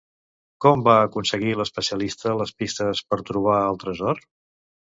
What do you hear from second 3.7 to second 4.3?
tresor?